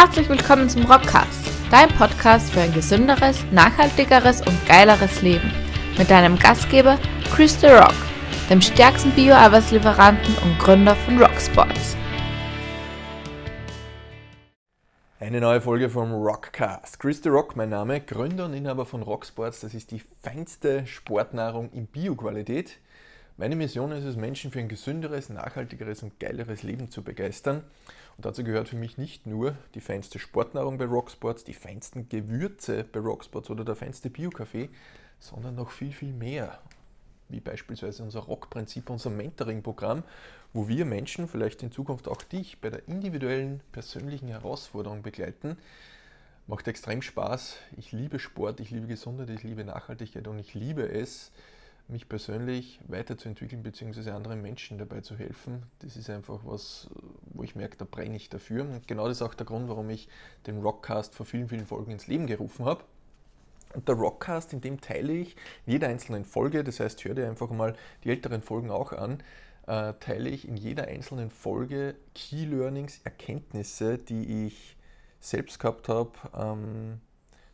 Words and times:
Herzlich 0.00 0.28
willkommen 0.28 0.68
zum 0.68 0.84
Rockcast, 0.84 1.50
dein 1.72 1.88
Podcast 1.88 2.52
für 2.52 2.60
ein 2.60 2.72
gesünderes, 2.72 3.44
nachhaltigeres 3.50 4.46
und 4.46 4.56
geileres 4.68 5.22
Leben. 5.22 5.52
Mit 5.98 6.08
deinem 6.08 6.38
Gastgeber 6.38 7.00
Chris 7.34 7.60
The 7.60 7.66
Rock, 7.66 7.96
dem 8.48 8.60
stärksten 8.60 9.10
Bio-Arbeitslieferanten 9.10 10.36
und 10.44 10.56
Gründer 10.60 10.94
von 10.94 11.20
Rocksports. 11.20 11.96
Eine 15.18 15.40
neue 15.40 15.60
Folge 15.60 15.90
vom 15.90 16.12
Rockcast. 16.12 17.00
Chris 17.00 17.20
The 17.24 17.30
Rock, 17.30 17.56
mein 17.56 17.70
Name, 17.70 18.00
Gründer 18.00 18.44
und 18.44 18.54
Inhaber 18.54 18.86
von 18.86 19.02
Rocksports. 19.02 19.58
Das 19.58 19.74
ist 19.74 19.90
die 19.90 20.02
feinste 20.22 20.86
Sportnahrung 20.86 21.72
in 21.72 21.88
Bio-Qualität. 21.88 22.78
Meine 23.40 23.54
Mission 23.54 23.92
ist 23.92 24.02
es, 24.02 24.16
Menschen 24.16 24.50
für 24.50 24.58
ein 24.58 24.68
gesünderes, 24.68 25.28
nachhaltigeres 25.28 26.02
und 26.02 26.18
geileres 26.18 26.64
Leben 26.64 26.90
zu 26.90 27.04
begeistern. 27.04 27.62
Und 28.16 28.26
dazu 28.26 28.42
gehört 28.42 28.68
für 28.68 28.74
mich 28.74 28.98
nicht 28.98 29.28
nur 29.28 29.54
die 29.76 29.80
feinste 29.80 30.18
Sportnahrung 30.18 30.76
bei 30.76 30.86
Rocksports, 30.86 31.44
die 31.44 31.54
feinsten 31.54 32.08
Gewürze 32.08 32.82
bei 32.82 32.98
Rocksports 32.98 33.48
oder 33.48 33.64
der 33.64 33.76
feinste 33.76 34.10
Bio-Kaffee, 34.10 34.70
sondern 35.20 35.54
noch 35.54 35.70
viel, 35.70 35.92
viel 35.92 36.12
mehr. 36.12 36.58
Wie 37.28 37.38
beispielsweise 37.38 38.02
unser 38.02 38.22
Rockprinzip, 38.22 38.90
unser 38.90 39.10
Mentoring-Programm, 39.10 40.02
wo 40.52 40.66
wir 40.66 40.84
Menschen, 40.84 41.28
vielleicht 41.28 41.62
in 41.62 41.70
Zukunft 41.70 42.08
auch 42.08 42.22
dich, 42.22 42.60
bei 42.60 42.70
der 42.70 42.88
individuellen, 42.88 43.60
persönlichen 43.70 44.26
Herausforderung 44.26 45.02
begleiten. 45.02 45.56
Macht 46.48 46.66
extrem 46.66 47.02
Spaß. 47.02 47.54
Ich 47.76 47.92
liebe 47.92 48.18
Sport, 48.18 48.58
ich 48.58 48.72
liebe 48.72 48.88
Gesundheit, 48.88 49.30
ich 49.30 49.44
liebe 49.44 49.62
Nachhaltigkeit 49.62 50.26
und 50.26 50.40
ich 50.40 50.54
liebe 50.54 50.90
es, 50.90 51.30
mich 51.88 52.08
persönlich 52.08 52.80
weiterzuentwickeln 52.86 53.62
bzw. 53.62 54.10
anderen 54.10 54.42
Menschen 54.42 54.78
dabei 54.78 55.00
zu 55.00 55.16
helfen. 55.16 55.62
Das 55.78 55.96
ist 55.96 56.10
einfach 56.10 56.40
was, 56.44 56.88
wo 57.24 57.42
ich 57.42 57.54
merke, 57.54 57.76
da 57.78 57.86
brenne 57.90 58.16
ich 58.16 58.28
dafür. 58.28 58.62
Und 58.62 58.86
genau 58.86 59.08
das 59.08 59.18
ist 59.18 59.22
auch 59.22 59.34
der 59.34 59.46
Grund, 59.46 59.68
warum 59.68 59.88
ich 59.88 60.08
den 60.46 60.60
Rockcast 60.60 61.14
vor 61.14 61.24
vielen, 61.24 61.48
vielen 61.48 61.66
Folgen 61.66 61.92
ins 61.92 62.06
Leben 62.06 62.26
gerufen 62.26 62.66
habe. 62.66 62.84
Und 63.74 63.88
der 63.88 63.94
Rockcast, 63.94 64.52
in 64.52 64.60
dem 64.60 64.80
teile 64.80 65.12
ich 65.12 65.36
in 65.66 65.72
jeder 65.72 65.88
einzelnen 65.88 66.24
Folge, 66.24 66.64
das 66.64 66.80
heißt, 66.80 67.04
hör 67.04 67.14
dir 67.14 67.28
einfach 67.28 67.50
mal 67.50 67.74
die 68.04 68.10
älteren 68.10 68.42
Folgen 68.42 68.70
auch 68.70 68.92
an, 68.92 69.22
äh, 69.66 69.94
teile 70.00 70.30
ich 70.30 70.48
in 70.48 70.56
jeder 70.56 70.88
einzelnen 70.88 71.30
Folge 71.30 71.94
Key 72.14 72.44
Learnings, 72.44 73.00
Erkenntnisse, 73.04 73.98
die 73.98 74.46
ich 74.46 74.76
selbst 75.20 75.58
gehabt 75.58 75.88
habe, 75.88 76.12
ähm, 76.34 77.00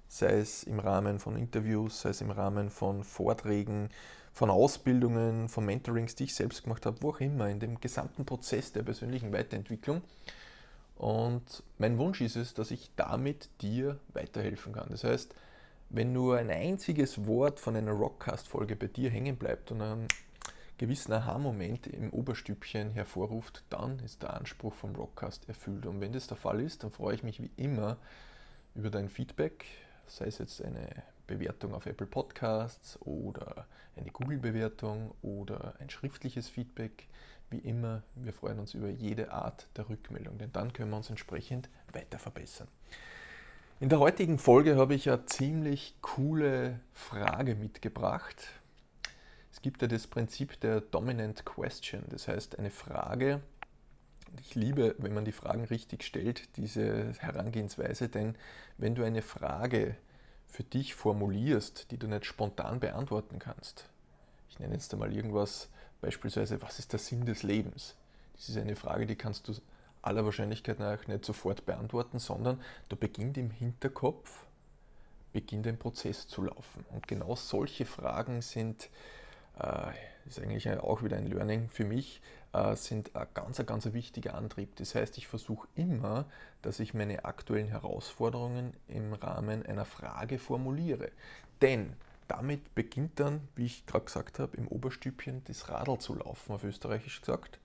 sei 0.06 0.38
es 0.38 0.62
im 0.64 0.78
Rahmen 0.78 1.18
von 1.18 1.36
Interviews, 1.36 2.02
sei 2.02 2.10
es 2.10 2.20
im 2.20 2.30
Rahmen 2.30 2.70
von 2.70 3.02
Vorträgen, 3.02 3.88
von 4.34 4.50
Ausbildungen, 4.50 5.48
von 5.48 5.64
Mentorings, 5.64 6.16
die 6.16 6.24
ich 6.24 6.34
selbst 6.34 6.64
gemacht 6.64 6.84
habe, 6.86 7.00
wo 7.00 7.10
auch 7.10 7.20
immer, 7.20 7.48
in 7.48 7.60
dem 7.60 7.80
gesamten 7.80 8.26
Prozess 8.26 8.72
der 8.72 8.82
persönlichen 8.82 9.32
Weiterentwicklung. 9.32 10.02
Und 10.96 11.62
mein 11.78 11.98
Wunsch 11.98 12.20
ist 12.20 12.34
es, 12.34 12.52
dass 12.52 12.72
ich 12.72 12.90
damit 12.96 13.48
dir 13.62 13.98
weiterhelfen 14.12 14.72
kann. 14.72 14.88
Das 14.90 15.04
heißt, 15.04 15.34
wenn 15.88 16.12
nur 16.12 16.38
ein 16.38 16.50
einziges 16.50 17.26
Wort 17.26 17.60
von 17.60 17.76
einer 17.76 17.92
Rockcast-Folge 17.92 18.74
bei 18.74 18.88
dir 18.88 19.08
hängen 19.08 19.36
bleibt 19.36 19.70
und 19.70 19.80
einen 19.80 20.08
gewissen 20.78 21.12
Aha-Moment 21.12 21.86
im 21.86 22.10
Oberstübchen 22.10 22.90
hervorruft, 22.90 23.62
dann 23.70 24.00
ist 24.00 24.24
der 24.24 24.34
Anspruch 24.34 24.74
vom 24.74 24.96
Rockcast 24.96 25.48
erfüllt. 25.48 25.86
Und 25.86 26.00
wenn 26.00 26.12
das 26.12 26.26
der 26.26 26.36
Fall 26.36 26.60
ist, 26.60 26.82
dann 26.82 26.90
freue 26.90 27.14
ich 27.14 27.22
mich 27.22 27.40
wie 27.40 27.52
immer 27.56 27.98
über 28.74 28.90
dein 28.90 29.08
Feedback, 29.08 29.64
sei 30.08 30.26
es 30.26 30.38
jetzt 30.38 30.60
eine 30.60 30.88
Bewertung 31.26 31.74
auf 31.74 31.86
Apple 31.86 32.06
Podcasts 32.06 33.00
oder 33.02 33.66
eine 33.96 34.10
Google-Bewertung 34.10 35.14
oder 35.22 35.74
ein 35.78 35.90
schriftliches 35.90 36.48
Feedback. 36.48 37.08
Wie 37.50 37.58
immer, 37.58 38.02
wir 38.14 38.32
freuen 38.32 38.58
uns 38.58 38.74
über 38.74 38.88
jede 38.88 39.32
Art 39.32 39.68
der 39.76 39.88
Rückmeldung, 39.88 40.38
denn 40.38 40.52
dann 40.52 40.72
können 40.72 40.90
wir 40.90 40.96
uns 40.96 41.10
entsprechend 41.10 41.68
weiter 41.92 42.18
verbessern. 42.18 42.68
In 43.80 43.88
der 43.88 44.00
heutigen 44.00 44.38
Folge 44.38 44.76
habe 44.76 44.94
ich 44.94 45.10
eine 45.10 45.26
ziemlich 45.26 45.96
coole 46.00 46.80
Frage 46.92 47.54
mitgebracht. 47.54 48.48
Es 49.52 49.62
gibt 49.62 49.82
ja 49.82 49.88
das 49.88 50.06
Prinzip 50.06 50.58
der 50.60 50.80
Dominant 50.80 51.44
Question, 51.44 52.02
das 52.08 52.28
heißt 52.28 52.58
eine 52.58 52.70
Frage, 52.70 53.40
ich 54.40 54.54
liebe, 54.54 54.94
wenn 54.98 55.14
man 55.14 55.24
die 55.24 55.32
Fragen 55.32 55.64
richtig 55.64 56.02
stellt, 56.02 56.56
diese 56.56 57.12
Herangehensweise, 57.18 58.08
denn 58.08 58.36
wenn 58.78 58.94
du 58.94 59.04
eine 59.04 59.22
Frage 59.22 59.96
für 60.54 60.62
dich 60.62 60.94
formulierst, 60.94 61.90
die 61.90 61.96
du 61.96 62.06
nicht 62.06 62.26
spontan 62.26 62.78
beantworten 62.78 63.40
kannst. 63.40 63.86
Ich 64.48 64.60
nenne 64.60 64.74
jetzt 64.74 64.92
einmal 64.92 65.12
irgendwas, 65.12 65.68
beispielsweise, 66.00 66.62
was 66.62 66.78
ist 66.78 66.92
der 66.92 67.00
Sinn 67.00 67.26
des 67.26 67.42
Lebens? 67.42 67.96
Das 68.34 68.48
ist 68.48 68.56
eine 68.56 68.76
Frage, 68.76 69.04
die 69.04 69.16
kannst 69.16 69.48
du 69.48 69.54
aller 70.00 70.24
Wahrscheinlichkeit 70.24 70.78
nach 70.78 71.08
nicht 71.08 71.24
sofort 71.24 71.66
beantworten, 71.66 72.20
sondern 72.20 72.62
da 72.88 72.94
beginnt 72.94 73.36
im 73.36 73.50
Hinterkopf, 73.50 74.46
beginnt 75.32 75.66
ein 75.66 75.76
Prozess 75.76 76.28
zu 76.28 76.44
laufen. 76.44 76.84
Und 76.92 77.08
genau 77.08 77.34
solche 77.34 77.84
Fragen 77.84 78.40
sind, 78.40 78.90
äh, 79.58 79.90
ist 80.24 80.38
eigentlich 80.38 80.70
auch 80.70 81.02
wieder 81.02 81.16
ein 81.16 81.26
Learning 81.26 81.68
für 81.68 81.84
mich, 81.84 82.22
sind 82.74 83.16
ein 83.16 83.26
ganz, 83.34 83.58
ein 83.58 83.66
ganz 83.66 83.92
wichtiger 83.92 84.34
Antrieb. 84.34 84.76
Das 84.76 84.94
heißt, 84.94 85.18
ich 85.18 85.26
versuche 85.26 85.66
immer, 85.74 86.26
dass 86.62 86.78
ich 86.78 86.94
meine 86.94 87.24
aktuellen 87.24 87.68
Herausforderungen 87.68 88.74
im 88.86 89.12
Rahmen 89.12 89.66
einer 89.66 89.84
Frage 89.84 90.38
formuliere. 90.38 91.10
Denn 91.62 91.94
damit 92.28 92.74
beginnt 92.74 93.18
dann, 93.18 93.48
wie 93.56 93.66
ich 93.66 93.86
gerade 93.86 94.04
gesagt 94.04 94.38
habe, 94.38 94.56
im 94.56 94.68
Oberstübchen 94.68 95.42
das 95.44 95.68
Radl 95.68 95.98
zu 95.98 96.14
laufen, 96.14 96.52
auf 96.52 96.64
Österreichisch 96.64 97.20
gesagt. 97.20 97.58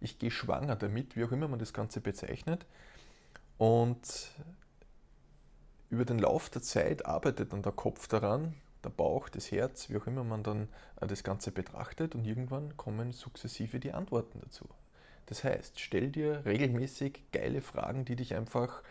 Ich 0.00 0.18
gehe 0.18 0.30
schwanger 0.30 0.76
damit, 0.76 1.16
wie 1.16 1.24
auch 1.24 1.32
immer 1.32 1.48
man 1.48 1.58
das 1.58 1.72
Ganze 1.74 2.00
bezeichnet. 2.00 2.64
Und 3.58 4.30
über 5.90 6.04
den 6.04 6.18
Lauf 6.18 6.48
der 6.48 6.62
Zeit 6.62 7.04
arbeitet 7.04 7.52
dann 7.52 7.62
der 7.62 7.72
Kopf 7.72 8.06
daran, 8.08 8.54
der 8.84 8.90
Bauch, 8.90 9.28
das 9.28 9.50
Herz, 9.50 9.90
wie 9.90 9.96
auch 9.96 10.06
immer 10.06 10.24
man 10.24 10.42
dann 10.42 10.68
äh, 11.00 11.06
das 11.06 11.22
Ganze 11.22 11.52
betrachtet 11.52 12.14
und 12.14 12.24
irgendwann 12.24 12.76
kommen 12.76 13.12
sukzessive 13.12 13.80
die 13.80 13.92
Antworten 13.92 14.40
dazu. 14.42 14.68
Das 15.26 15.44
heißt, 15.44 15.78
stell 15.78 16.10
dir 16.10 16.44
regelmäßig 16.44 17.22
geile 17.32 17.60
Fragen, 17.60 18.04
die 18.04 18.16
dich 18.16 18.34
einfach 18.34 18.82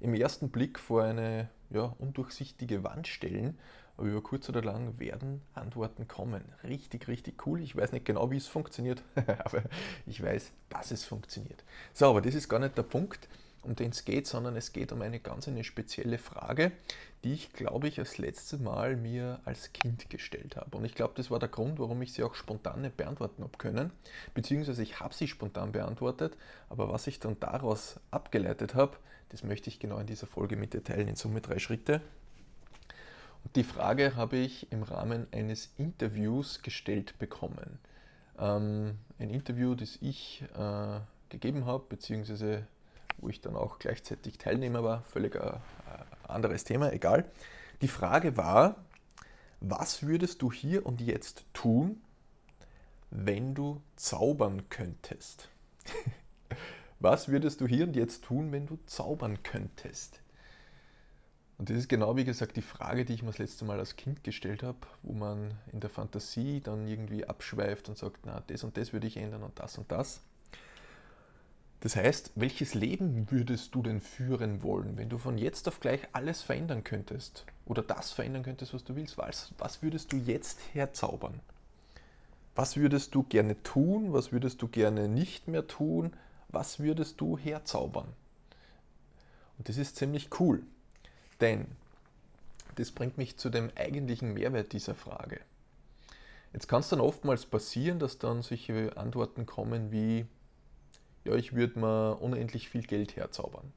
im 0.00 0.14
ersten 0.14 0.50
Blick 0.50 0.78
vor 0.78 1.02
eine 1.02 1.48
ja, 1.70 1.94
undurchsichtige 1.98 2.84
Wand 2.84 3.08
stellen, 3.08 3.58
aber 3.96 4.06
über 4.06 4.22
kurz 4.22 4.48
oder 4.48 4.62
lang 4.62 5.00
werden 5.00 5.42
Antworten 5.54 6.06
kommen. 6.06 6.44
Richtig, 6.62 7.08
richtig 7.08 7.44
cool. 7.46 7.60
Ich 7.60 7.74
weiß 7.74 7.90
nicht 7.90 8.04
genau, 8.04 8.30
wie 8.30 8.36
es 8.36 8.46
funktioniert, 8.46 9.02
aber 9.16 9.64
ich 10.06 10.22
weiß, 10.22 10.52
dass 10.68 10.92
es 10.92 11.04
funktioniert. 11.04 11.64
So, 11.92 12.06
aber 12.06 12.20
das 12.20 12.36
ist 12.36 12.48
gar 12.48 12.60
nicht 12.60 12.78
der 12.78 12.84
Punkt 12.84 13.28
um 13.68 13.76
den 13.76 13.90
es 13.90 14.04
geht, 14.04 14.26
sondern 14.26 14.56
es 14.56 14.72
geht 14.72 14.92
um 14.92 15.02
eine 15.02 15.20
ganz 15.20 15.46
eine 15.46 15.62
spezielle 15.62 16.18
Frage, 16.18 16.72
die 17.22 17.34
ich, 17.34 17.52
glaube 17.52 17.88
ich, 17.88 17.96
das 17.96 18.18
letzte 18.18 18.56
Mal 18.58 18.96
mir 18.96 19.40
als 19.44 19.72
Kind 19.72 20.08
gestellt 20.08 20.56
habe. 20.56 20.76
Und 20.76 20.84
ich 20.84 20.94
glaube, 20.94 21.14
das 21.16 21.30
war 21.30 21.38
der 21.38 21.48
Grund, 21.48 21.78
warum 21.78 22.00
ich 22.02 22.12
sie 22.12 22.24
auch 22.24 22.34
spontan 22.34 22.82
nicht 22.82 22.96
beantworten 22.96 23.42
habe 23.42 23.58
können, 23.58 23.90
beziehungsweise 24.34 24.82
ich 24.82 25.00
habe 25.00 25.14
sie 25.14 25.28
spontan 25.28 25.72
beantwortet, 25.72 26.36
aber 26.68 26.90
was 26.90 27.06
ich 27.06 27.20
dann 27.20 27.38
daraus 27.40 28.00
abgeleitet 28.10 28.74
habe, 28.74 28.96
das 29.28 29.42
möchte 29.42 29.68
ich 29.68 29.78
genau 29.78 29.98
in 29.98 30.06
dieser 30.06 30.26
Folge 30.26 30.56
mit 30.56 30.72
dir 30.72 30.82
teilen, 30.82 31.06
in 31.06 31.16
Summe 31.16 31.42
drei 31.42 31.58
Schritte. 31.58 32.00
Und 33.44 33.54
die 33.56 33.64
Frage 33.64 34.16
habe 34.16 34.38
ich 34.38 34.72
im 34.72 34.82
Rahmen 34.82 35.26
eines 35.32 35.72
Interviews 35.76 36.62
gestellt 36.62 37.18
bekommen. 37.18 37.78
Ähm, 38.38 38.98
ein 39.18 39.30
Interview, 39.30 39.74
das 39.74 39.98
ich 40.00 40.42
äh, 40.56 41.00
gegeben 41.28 41.66
habe, 41.66 41.84
beziehungsweise 41.88 42.66
wo 43.18 43.28
ich 43.28 43.40
dann 43.40 43.56
auch 43.56 43.78
gleichzeitig 43.78 44.38
Teilnehmer 44.38 44.82
war, 44.82 45.02
völlig 45.02 45.36
ein 45.36 45.54
äh, 45.54 45.58
anderes 46.28 46.64
Thema, 46.64 46.92
egal. 46.92 47.30
Die 47.82 47.88
Frage 47.88 48.36
war, 48.36 48.76
was 49.60 50.02
würdest 50.02 50.42
du 50.42 50.52
hier 50.52 50.86
und 50.86 51.00
jetzt 51.00 51.44
tun, 51.52 52.00
wenn 53.10 53.54
du 53.54 53.80
zaubern 53.96 54.68
könntest? 54.68 55.48
was 57.00 57.28
würdest 57.28 57.60
du 57.60 57.66
hier 57.66 57.86
und 57.86 57.96
jetzt 57.96 58.24
tun, 58.24 58.52
wenn 58.52 58.66
du 58.66 58.78
zaubern 58.86 59.42
könntest? 59.42 60.20
Und 61.58 61.70
das 61.70 61.76
ist 61.76 61.88
genau 61.88 62.16
wie 62.16 62.24
gesagt 62.24 62.56
die 62.56 62.62
Frage, 62.62 63.04
die 63.04 63.14
ich 63.14 63.22
mir 63.22 63.30
das 63.30 63.38
letzte 63.38 63.64
Mal 63.64 63.80
als 63.80 63.96
Kind 63.96 64.22
gestellt 64.22 64.62
habe, 64.62 64.78
wo 65.02 65.12
man 65.12 65.54
in 65.72 65.80
der 65.80 65.90
Fantasie 65.90 66.60
dann 66.60 66.86
irgendwie 66.86 67.26
abschweift 67.26 67.88
und 67.88 67.98
sagt, 67.98 68.20
na, 68.24 68.42
das 68.46 68.62
und 68.62 68.76
das 68.76 68.92
würde 68.92 69.08
ich 69.08 69.16
ändern 69.16 69.42
und 69.42 69.58
das 69.58 69.76
und 69.76 69.90
das. 69.90 70.20
Das 71.80 71.94
heißt, 71.94 72.32
welches 72.34 72.74
Leben 72.74 73.30
würdest 73.30 73.74
du 73.74 73.82
denn 73.82 74.00
führen 74.00 74.62
wollen, 74.62 74.96
wenn 74.96 75.08
du 75.08 75.18
von 75.18 75.38
jetzt 75.38 75.68
auf 75.68 75.78
gleich 75.78 76.00
alles 76.12 76.42
verändern 76.42 76.82
könntest 76.82 77.44
oder 77.66 77.82
das 77.82 78.10
verändern 78.10 78.42
könntest, 78.42 78.74
was 78.74 78.82
du 78.82 78.96
willst? 78.96 79.16
Was, 79.16 79.52
was 79.58 79.80
würdest 79.80 80.12
du 80.12 80.16
jetzt 80.16 80.58
herzaubern? 80.72 81.38
Was 82.56 82.76
würdest 82.76 83.14
du 83.14 83.22
gerne 83.22 83.62
tun? 83.62 84.12
Was 84.12 84.32
würdest 84.32 84.60
du 84.60 84.66
gerne 84.66 85.06
nicht 85.06 85.46
mehr 85.46 85.68
tun? 85.68 86.12
Was 86.48 86.80
würdest 86.80 87.20
du 87.20 87.38
herzaubern? 87.38 88.08
Und 89.58 89.68
das 89.68 89.76
ist 89.76 89.96
ziemlich 89.96 90.28
cool, 90.40 90.62
denn 91.40 91.66
das 92.76 92.90
bringt 92.90 93.18
mich 93.18 93.36
zu 93.36 93.50
dem 93.50 93.70
eigentlichen 93.76 94.34
Mehrwert 94.34 94.72
dieser 94.72 94.94
Frage. 94.94 95.40
Jetzt 96.52 96.68
kann 96.68 96.80
es 96.80 96.88
dann 96.88 97.00
oftmals 97.00 97.44
passieren, 97.44 97.98
dass 97.98 98.18
dann 98.18 98.42
solche 98.42 98.96
Antworten 98.96 99.46
kommen 99.46 99.92
wie, 99.92 100.26
ja, 101.24 101.34
ich 101.34 101.54
würde 101.54 101.78
mal 101.78 102.12
unendlich 102.12 102.68
viel 102.68 102.82
Geld 102.82 103.16
herzaubern. 103.16 103.72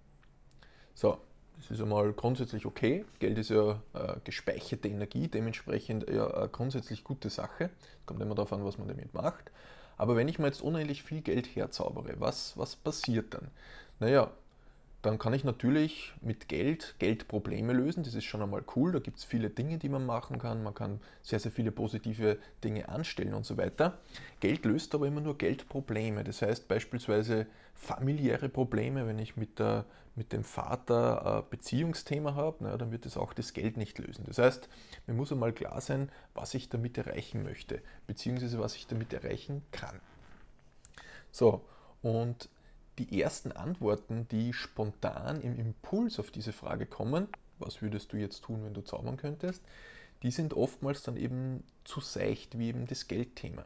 So, 0.93 1.17
das 1.57 1.71
ist 1.71 1.81
einmal 1.81 2.11
grundsätzlich 2.13 2.65
okay. 2.65 3.05
Geld 3.19 3.37
ist 3.37 3.49
ja 3.49 3.81
äh, 3.93 4.15
gespeicherte 4.23 4.87
Energie, 4.87 5.27
dementsprechend 5.27 6.09
ja 6.09 6.27
eine 6.33 6.49
grundsätzlich 6.49 7.03
gute 7.03 7.29
Sache. 7.29 7.69
Kommt 8.05 8.21
immer 8.21 8.35
darauf 8.35 8.53
an, 8.53 8.65
was 8.65 8.77
man 8.77 8.87
damit 8.87 9.13
macht. 9.13 9.51
Aber 9.97 10.15
wenn 10.15 10.27
ich 10.27 10.39
mir 10.39 10.47
jetzt 10.47 10.61
unendlich 10.63 11.03
viel 11.03 11.21
Geld 11.21 11.47
herzaubere, 11.55 12.15
was, 12.19 12.57
was 12.57 12.75
passiert 12.75 13.35
dann? 13.35 13.51
Naja, 13.99 14.31
dann 15.01 15.17
kann 15.17 15.33
ich 15.33 15.43
natürlich 15.43 16.13
mit 16.21 16.47
Geld 16.47 16.95
Geldprobleme 16.99 17.73
lösen. 17.73 18.03
Das 18.03 18.13
ist 18.13 18.25
schon 18.25 18.41
einmal 18.41 18.63
cool. 18.75 18.91
Da 18.91 18.99
gibt 18.99 19.17
es 19.17 19.23
viele 19.23 19.49
Dinge, 19.49 19.79
die 19.79 19.89
man 19.89 20.05
machen 20.05 20.37
kann. 20.37 20.61
Man 20.61 20.75
kann 20.75 20.99
sehr, 21.23 21.39
sehr 21.39 21.51
viele 21.51 21.71
positive 21.71 22.37
Dinge 22.63 22.87
anstellen 22.87 23.33
und 23.33 23.45
so 23.45 23.57
weiter. 23.57 23.97
Geld 24.41 24.63
löst 24.63 24.93
aber 24.93 25.07
immer 25.07 25.21
nur 25.21 25.37
Geldprobleme. 25.37 26.23
Das 26.23 26.43
heißt 26.43 26.67
beispielsweise 26.67 27.47
familiäre 27.73 28.47
Probleme, 28.47 29.07
wenn 29.07 29.17
ich 29.17 29.37
mit, 29.37 29.57
der, 29.57 29.85
mit 30.15 30.33
dem 30.33 30.43
Vater 30.43 31.37
ein 31.37 31.49
Beziehungsthema 31.49 32.35
habe, 32.35 32.57
na, 32.59 32.77
dann 32.77 32.91
wird 32.91 33.07
es 33.07 33.17
auch 33.17 33.33
das 33.33 33.53
Geld 33.53 33.77
nicht 33.77 33.97
lösen. 33.97 34.25
Das 34.27 34.37
heißt, 34.37 34.69
mir 35.07 35.15
muss 35.15 35.31
einmal 35.31 35.51
klar 35.51 35.81
sein, 35.81 36.11
was 36.35 36.53
ich 36.53 36.69
damit 36.69 36.99
erreichen 36.99 37.41
möchte, 37.41 37.81
beziehungsweise 38.05 38.59
was 38.59 38.75
ich 38.75 38.85
damit 38.85 39.13
erreichen 39.13 39.63
kann. 39.71 39.99
So, 41.31 41.65
und 42.03 42.49
die 42.99 43.21
ersten 43.21 43.51
Antworten, 43.51 44.27
die 44.29 44.53
spontan 44.53 45.41
im 45.41 45.57
Impuls 45.57 46.19
auf 46.19 46.31
diese 46.31 46.53
Frage 46.53 46.85
kommen, 46.85 47.27
was 47.59 47.81
würdest 47.81 48.13
du 48.13 48.17
jetzt 48.17 48.43
tun, 48.43 48.63
wenn 48.63 48.73
du 48.73 48.81
zaubern 48.81 49.17
könntest, 49.17 49.63
die 50.23 50.31
sind 50.31 50.53
oftmals 50.53 51.03
dann 51.03 51.17
eben 51.17 51.63
zu 51.83 51.99
seicht, 51.99 52.57
wie 52.57 52.67
eben 52.67 52.85
das 52.87 53.07
Geldthema. 53.07 53.65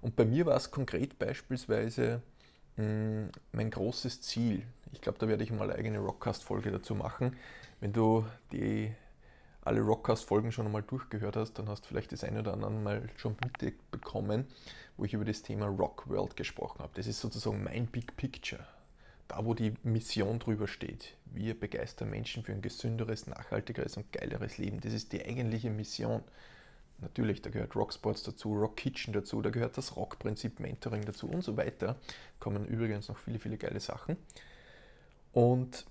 Und 0.00 0.16
bei 0.16 0.24
mir 0.24 0.46
war 0.46 0.56
es 0.56 0.70
konkret 0.70 1.18
beispielsweise 1.18 2.22
mh, 2.76 2.84
hm, 2.84 3.28
mein 3.52 3.70
großes 3.70 4.22
Ziel. 4.22 4.62
Ich 4.92 5.00
glaube, 5.00 5.18
da 5.18 5.28
werde 5.28 5.44
ich 5.44 5.52
mal 5.52 5.64
eine 5.64 5.78
eigene 5.78 5.98
Rockcast-Folge 5.98 6.70
dazu 6.70 6.94
machen. 6.94 7.36
Wenn 7.80 7.92
du 7.92 8.24
die 8.52 8.92
alle 9.62 9.80
Rockcast-Folgen 9.80 10.52
schon 10.52 10.66
einmal 10.66 10.82
durchgehört 10.82 11.36
hast, 11.36 11.54
dann 11.54 11.68
hast 11.68 11.84
du 11.84 11.88
vielleicht 11.88 12.12
das 12.12 12.24
eine 12.24 12.40
oder 12.40 12.54
andere 12.54 12.70
Mal 12.70 13.08
schon 13.16 13.36
mitbekommen, 13.42 14.46
wo 14.96 15.04
ich 15.04 15.12
über 15.12 15.24
das 15.24 15.42
Thema 15.42 15.66
Rock 15.66 16.08
World 16.08 16.36
gesprochen 16.36 16.80
habe. 16.80 16.92
Das 16.94 17.06
ist 17.06 17.20
sozusagen 17.20 17.62
mein 17.62 17.86
Big 17.86 18.16
Picture. 18.16 18.66
Da, 19.28 19.44
wo 19.44 19.54
die 19.54 19.74
Mission 19.84 20.40
drüber 20.40 20.66
steht. 20.66 21.14
Wir 21.26 21.58
begeistern 21.58 22.10
Menschen 22.10 22.42
für 22.42 22.52
ein 22.52 22.62
gesünderes, 22.62 23.28
nachhaltigeres 23.28 23.96
und 23.96 24.10
geileres 24.12 24.58
Leben. 24.58 24.80
Das 24.80 24.92
ist 24.92 25.12
die 25.12 25.24
eigentliche 25.24 25.70
Mission. 25.70 26.24
Natürlich, 26.98 27.40
da 27.40 27.50
gehört 27.50 27.76
Rocksports 27.76 28.24
dazu, 28.24 28.54
Rock 28.54 28.76
Kitchen 28.76 29.12
dazu, 29.12 29.40
da 29.40 29.50
gehört 29.50 29.78
das 29.78 29.96
Rock-Prinzip 29.96 30.58
Mentoring 30.60 31.04
dazu 31.04 31.28
und 31.28 31.42
so 31.42 31.56
weiter. 31.56 31.96
Kommen 32.40 32.66
übrigens 32.66 33.08
noch 33.08 33.16
viele, 33.16 33.38
viele 33.38 33.56
geile 33.56 33.80
Sachen. 33.80 34.16
Und 35.32 35.86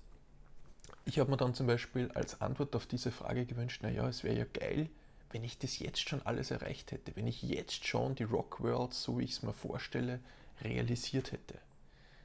ich 1.04 1.18
habe 1.18 1.30
mir 1.30 1.36
dann 1.36 1.54
zum 1.54 1.66
Beispiel 1.66 2.10
als 2.12 2.40
Antwort 2.40 2.76
auf 2.76 2.86
diese 2.86 3.10
Frage 3.10 3.46
gewünscht, 3.46 3.82
naja, 3.82 4.08
es 4.08 4.24
wäre 4.24 4.38
ja 4.38 4.44
geil, 4.52 4.88
wenn 5.32 5.44
ich 5.44 5.58
das 5.58 5.78
jetzt 5.78 6.00
schon 6.00 6.22
alles 6.26 6.50
erreicht 6.50 6.92
hätte, 6.92 7.14
wenn 7.16 7.26
ich 7.26 7.42
jetzt 7.42 7.86
schon 7.86 8.14
die 8.14 8.24
Rock 8.24 8.60
World, 8.62 8.94
so 8.94 9.18
wie 9.18 9.24
ich 9.24 9.32
es 9.32 9.42
mir 9.42 9.52
vorstelle, 9.52 10.20
realisiert 10.62 11.32
hätte. 11.32 11.54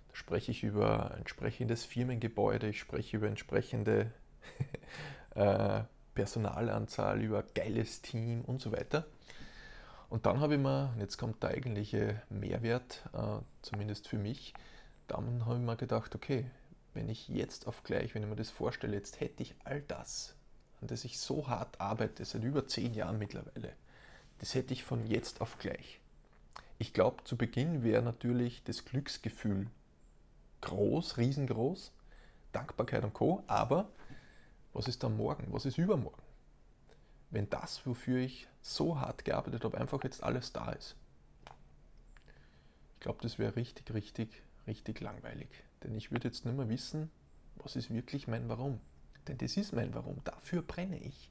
Da 0.09 0.15
spreche 0.15 0.51
ich 0.51 0.63
über 0.63 1.15
entsprechendes 1.17 1.85
Firmengebäude, 1.85 2.69
ich 2.69 2.79
spreche 2.79 3.17
über 3.17 3.27
entsprechende 3.27 4.11
äh, 5.35 5.81
Personalanzahl, 6.15 7.21
über 7.21 7.43
geiles 7.53 8.01
Team 8.01 8.41
und 8.41 8.61
so 8.61 8.71
weiter. 8.71 9.05
Und 10.09 10.25
dann 10.25 10.39
habe 10.39 10.55
ich 10.55 10.61
mir, 10.61 10.91
und 10.93 11.01
jetzt 11.01 11.17
kommt 11.17 11.43
der 11.43 11.51
eigentliche 11.51 12.21
Mehrwert, 12.29 13.03
äh, 13.13 13.39
zumindest 13.61 14.07
für 14.07 14.17
mich, 14.17 14.53
dann 15.07 15.45
habe 15.45 15.55
ich 15.55 15.61
mir 15.61 15.75
gedacht, 15.75 16.15
okay, 16.15 16.45
wenn 16.95 17.09
ich 17.09 17.27
jetzt 17.27 17.67
auf 17.67 17.83
gleich, 17.83 18.15
wenn 18.15 18.23
ich 18.23 18.29
mir 18.29 18.35
das 18.35 18.49
vorstelle, 18.49 18.95
jetzt 18.95 19.19
hätte 19.19 19.43
ich 19.43 19.55
all 19.63 19.81
das, 19.81 20.35
an 20.81 20.87
das 20.87 21.05
ich 21.05 21.19
so 21.19 21.47
hart 21.47 21.79
arbeite, 21.79 22.25
seit 22.25 22.43
über 22.43 22.67
zehn 22.67 22.93
Jahren 22.93 23.19
mittlerweile, 23.19 23.73
das 24.39 24.55
hätte 24.55 24.73
ich 24.73 24.83
von 24.83 25.05
jetzt 25.05 25.41
auf 25.41 25.57
gleich. 25.59 25.99
Ich 26.77 26.93
glaube, 26.93 27.23
zu 27.23 27.37
Beginn 27.37 27.83
wäre 27.83 28.01
natürlich 28.01 28.63
das 28.63 28.83
Glücksgefühl 28.85 29.67
groß, 30.61 31.17
riesengroß, 31.17 31.91
Dankbarkeit 32.51 33.03
und 33.03 33.13
Co. 33.13 33.43
Aber 33.47 33.89
was 34.73 34.87
ist 34.87 35.03
dann 35.03 35.15
morgen? 35.15 35.47
Was 35.53 35.65
ist 35.65 35.77
übermorgen? 35.77 36.21
Wenn 37.29 37.49
das, 37.49 37.85
wofür 37.85 38.19
ich 38.19 38.47
so 38.61 38.99
hart 38.99 39.25
gearbeitet 39.25 39.63
habe, 39.63 39.77
einfach 39.77 40.03
jetzt 40.03 40.23
alles 40.23 40.51
da 40.51 40.71
ist. 40.71 40.95
Ich 42.95 42.99
glaube, 43.01 43.19
das 43.21 43.39
wäre 43.39 43.55
richtig, 43.55 43.93
richtig, 43.93 44.41
richtig 44.67 44.99
langweilig. 44.99 45.49
Denn 45.85 45.95
ich 45.95 46.11
würde 46.11 46.27
jetzt 46.27 46.45
nicht 46.45 46.57
mehr 46.57 46.67
wissen, 46.67 47.11
was 47.57 47.75
ist 47.75 47.93
wirklich 47.93 48.27
mein 48.27 48.49
Warum. 48.49 48.79
Denn 49.27 49.37
das 49.37 49.55
ist 49.55 49.73
mein 49.73 49.93
Warum. 49.93 50.19
Dafür 50.23 50.63
brenne 50.63 50.99
ich. 50.99 51.29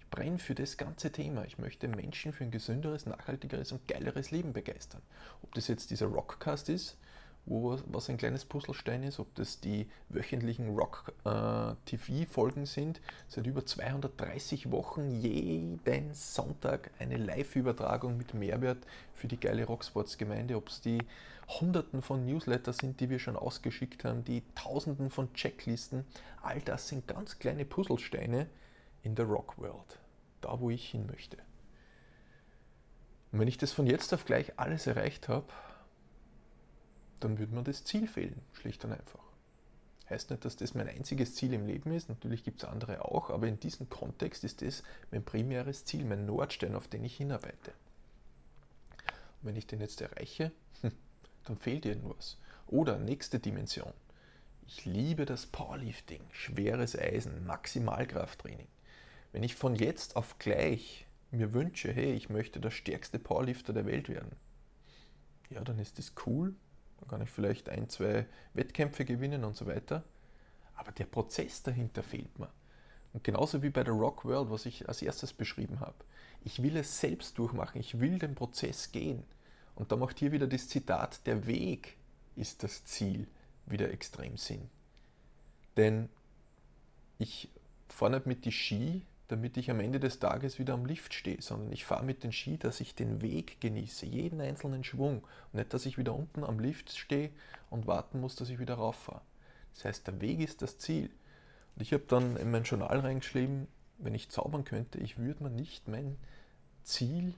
Ich 0.00 0.08
brenne 0.10 0.38
für 0.38 0.54
das 0.54 0.78
ganze 0.78 1.12
Thema. 1.12 1.44
Ich 1.44 1.58
möchte 1.58 1.88
Menschen 1.88 2.32
für 2.32 2.44
ein 2.44 2.50
gesünderes, 2.50 3.06
nachhaltigeres 3.06 3.70
und 3.72 3.86
geileres 3.86 4.30
Leben 4.30 4.52
begeistern. 4.52 5.02
Ob 5.42 5.54
das 5.54 5.68
jetzt 5.68 5.90
dieser 5.90 6.06
Rockcast 6.06 6.70
ist, 6.70 6.96
wo 7.44 7.76
was 7.86 8.08
ein 8.08 8.18
kleines 8.18 8.44
Puzzlestein 8.44 9.02
ist, 9.02 9.18
ob 9.18 9.34
das 9.34 9.60
die 9.60 9.88
wöchentlichen 10.08 10.76
Rock-TV-Folgen 10.76 12.62
äh, 12.62 12.66
sind, 12.66 13.00
seit 13.28 13.46
über 13.46 13.66
230 13.66 14.70
Wochen 14.70 15.10
jeden 15.20 16.14
Sonntag 16.14 16.90
eine 16.98 17.16
Live-Übertragung 17.16 18.16
mit 18.16 18.34
Mehrwert 18.34 18.86
für 19.14 19.26
die 19.26 19.40
geile 19.40 19.64
Rocksports-Gemeinde, 19.64 20.56
ob 20.56 20.68
es 20.68 20.80
die 20.80 21.00
Hunderten 21.60 22.00
von 22.00 22.24
Newsletter 22.24 22.72
sind, 22.72 23.00
die 23.00 23.10
wir 23.10 23.18
schon 23.18 23.36
ausgeschickt 23.36 24.04
haben, 24.04 24.24
die 24.24 24.42
Tausenden 24.54 25.10
von 25.10 25.32
Checklisten, 25.34 26.04
all 26.42 26.60
das 26.60 26.88
sind 26.88 27.08
ganz 27.08 27.38
kleine 27.40 27.64
Puzzlesteine 27.64 28.46
in 29.02 29.16
der 29.16 29.26
Rock-World, 29.26 29.98
da 30.40 30.60
wo 30.60 30.70
ich 30.70 30.88
hin 30.88 31.06
möchte. 31.06 31.38
Und 33.32 33.40
wenn 33.40 33.48
ich 33.48 33.58
das 33.58 33.72
von 33.72 33.86
jetzt 33.86 34.14
auf 34.14 34.24
gleich 34.24 34.58
alles 34.58 34.86
erreicht 34.86 35.28
habe, 35.28 35.46
dann 37.24 37.38
würde 37.38 37.54
mir 37.54 37.62
das 37.62 37.84
Ziel 37.84 38.06
fehlen, 38.06 38.40
schlicht 38.52 38.84
und 38.84 38.92
einfach. 38.92 39.22
Heißt 40.10 40.30
nicht, 40.30 40.44
dass 40.44 40.56
das 40.56 40.74
mein 40.74 40.88
einziges 40.88 41.34
Ziel 41.34 41.52
im 41.54 41.66
Leben 41.66 41.92
ist, 41.92 42.08
natürlich 42.08 42.44
gibt 42.44 42.62
es 42.62 42.68
andere 42.68 43.04
auch, 43.04 43.30
aber 43.30 43.46
in 43.46 43.60
diesem 43.60 43.88
Kontext 43.88 44.44
ist 44.44 44.60
das 44.62 44.82
mein 45.10 45.24
primäres 45.24 45.84
Ziel, 45.84 46.04
mein 46.04 46.26
Nordstein, 46.26 46.74
auf 46.74 46.88
den 46.88 47.04
ich 47.04 47.16
hinarbeite. 47.16 47.72
Und 49.40 49.48
wenn 49.48 49.56
ich 49.56 49.66
den 49.66 49.80
jetzt 49.80 50.00
erreiche, 50.00 50.52
hm, 50.82 50.92
dann 51.44 51.56
fehlt 51.56 51.86
irgendwas. 51.86 52.38
Oder 52.66 52.98
nächste 52.98 53.38
Dimension. 53.38 53.92
Ich 54.66 54.84
liebe 54.84 55.24
das 55.24 55.46
Powerlifting, 55.46 56.22
schweres 56.30 56.96
Eisen, 56.98 57.46
Maximalkrafttraining. 57.46 58.68
Wenn 59.32 59.42
ich 59.42 59.54
von 59.54 59.74
jetzt 59.74 60.16
auf 60.16 60.38
gleich 60.38 61.06
mir 61.30 61.54
wünsche, 61.54 61.92
hey, 61.92 62.12
ich 62.12 62.28
möchte 62.28 62.60
der 62.60 62.70
stärkste 62.70 63.18
Powerlifter 63.18 63.72
der 63.72 63.86
Welt 63.86 64.08
werden, 64.08 64.36
ja, 65.50 65.62
dann 65.62 65.78
ist 65.78 65.98
das 65.98 66.12
cool, 66.26 66.54
dann 67.02 67.08
kann 67.08 67.22
ich 67.22 67.30
vielleicht 67.30 67.68
ein, 67.68 67.88
zwei 67.88 68.26
Wettkämpfe 68.54 69.04
gewinnen 69.04 69.42
und 69.42 69.56
so 69.56 69.66
weiter. 69.66 70.04
Aber 70.76 70.92
der 70.92 71.04
Prozess 71.04 71.62
dahinter 71.62 72.04
fehlt 72.04 72.38
mir. 72.38 72.48
Und 73.12 73.24
genauso 73.24 73.62
wie 73.62 73.70
bei 73.70 73.82
der 73.82 73.92
Rock 73.92 74.24
World, 74.24 74.50
was 74.50 74.66
ich 74.66 74.88
als 74.88 75.02
erstes 75.02 75.32
beschrieben 75.32 75.80
habe. 75.80 75.96
Ich 76.44 76.62
will 76.62 76.76
es 76.76 77.00
selbst 77.00 77.36
durchmachen, 77.38 77.80
ich 77.80 77.98
will 77.98 78.20
den 78.20 78.36
Prozess 78.36 78.92
gehen. 78.92 79.24
Und 79.74 79.90
da 79.90 79.96
macht 79.96 80.20
hier 80.20 80.30
wieder 80.30 80.46
das 80.46 80.68
Zitat, 80.68 81.26
der 81.26 81.46
Weg 81.46 81.96
ist 82.36 82.62
das 82.62 82.84
Ziel, 82.84 83.26
wieder 83.66 83.90
extrem 83.90 84.36
Sinn. 84.36 84.70
Denn 85.76 86.08
ich 87.18 87.48
fahre 87.88 88.12
nicht 88.12 88.26
mit 88.26 88.44
die 88.44 88.52
Ski, 88.52 89.02
damit 89.32 89.56
ich 89.56 89.70
am 89.70 89.80
Ende 89.80 89.98
des 89.98 90.18
Tages 90.18 90.58
wieder 90.58 90.74
am 90.74 90.84
Lift 90.84 91.14
stehe, 91.14 91.40
sondern 91.40 91.72
ich 91.72 91.86
fahre 91.86 92.04
mit 92.04 92.22
den 92.22 92.32
Ski, 92.32 92.58
dass 92.58 92.80
ich 92.80 92.94
den 92.94 93.22
Weg 93.22 93.60
genieße, 93.62 94.04
jeden 94.04 94.42
einzelnen 94.42 94.84
Schwung. 94.84 95.22
Und 95.52 95.54
nicht, 95.54 95.72
dass 95.72 95.86
ich 95.86 95.96
wieder 95.96 96.14
unten 96.14 96.44
am 96.44 96.60
Lift 96.60 96.92
stehe 96.92 97.30
und 97.70 97.86
warten 97.86 98.20
muss, 98.20 98.36
dass 98.36 98.50
ich 98.50 98.58
wieder 98.58 98.74
rauffahre. 98.74 99.22
Das 99.74 99.86
heißt, 99.86 100.06
der 100.06 100.20
Weg 100.20 100.40
ist 100.40 100.60
das 100.60 100.76
Ziel. 100.76 101.10
Und 101.74 101.82
ich 101.82 101.94
habe 101.94 102.04
dann 102.06 102.36
in 102.36 102.50
mein 102.50 102.64
Journal 102.64 103.00
reingeschrieben, 103.00 103.68
wenn 103.96 104.14
ich 104.14 104.28
zaubern 104.28 104.64
könnte, 104.64 104.98
ich 104.98 105.16
würde 105.16 105.44
mir 105.44 105.50
nicht 105.50 105.88
mein 105.88 106.16
Ziel, 106.82 107.32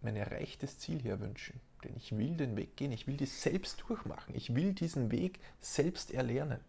mein 0.00 0.14
erreichtes 0.14 0.78
Ziel 0.78 1.00
hier 1.00 1.18
wünschen. 1.18 1.60
Denn 1.82 1.96
ich 1.96 2.16
will 2.16 2.36
den 2.36 2.56
Weg 2.56 2.76
gehen, 2.76 2.92
ich 2.92 3.08
will 3.08 3.16
das 3.16 3.42
selbst 3.42 3.82
durchmachen, 3.88 4.34
ich 4.36 4.54
will 4.54 4.74
diesen 4.74 5.10
Weg 5.10 5.40
selbst 5.60 6.12
erlernen. 6.12 6.60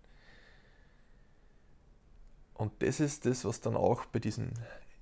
Und 2.64 2.72
das 2.82 3.02
ist 3.02 3.26
das, 3.26 3.44
was 3.44 3.60
dann 3.60 3.76
auch 3.76 4.06
bei 4.06 4.20
diesem 4.20 4.52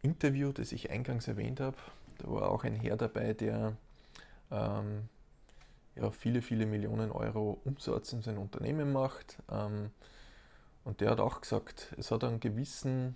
Interview, 0.01 0.51
das 0.51 0.71
ich 0.71 0.89
eingangs 0.89 1.27
erwähnt 1.27 1.59
habe, 1.59 1.77
da 2.17 2.27
war 2.27 2.49
auch 2.49 2.63
ein 2.63 2.73
Herr 2.73 2.97
dabei, 2.97 3.35
der 3.35 3.77
ähm, 4.49 5.07
ja, 5.95 6.09
viele, 6.09 6.41
viele 6.41 6.65
Millionen 6.65 7.11
Euro 7.11 7.61
Umsatz 7.63 8.13
in 8.13 8.23
sein 8.23 8.39
Unternehmen 8.39 8.91
macht. 8.91 9.37
Ähm, 9.47 9.91
und 10.85 11.01
der 11.01 11.11
hat 11.11 11.19
auch 11.19 11.39
gesagt, 11.39 11.93
es 11.99 12.09
hat 12.09 12.23
einen 12.23 12.39
gewissen, 12.39 13.13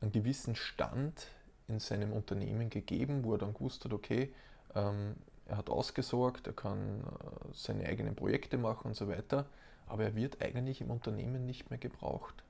einen 0.00 0.10
gewissen 0.10 0.56
Stand 0.56 1.28
in 1.68 1.78
seinem 1.78 2.12
Unternehmen 2.12 2.68
gegeben, 2.68 3.22
wo 3.22 3.34
er 3.34 3.38
dann 3.38 3.54
gewusst 3.54 3.84
hat, 3.84 3.92
okay, 3.92 4.34
ähm, 4.74 5.14
er 5.46 5.56
hat 5.56 5.70
ausgesorgt, 5.70 6.48
er 6.48 6.52
kann 6.52 7.02
äh, 7.02 7.52
seine 7.52 7.86
eigenen 7.86 8.16
Projekte 8.16 8.58
machen 8.58 8.88
und 8.88 8.94
so 8.94 9.06
weiter, 9.06 9.46
aber 9.86 10.02
er 10.02 10.16
wird 10.16 10.42
eigentlich 10.42 10.80
im 10.80 10.90
Unternehmen 10.90 11.46
nicht 11.46 11.70
mehr 11.70 11.78
gebraucht. 11.78 12.42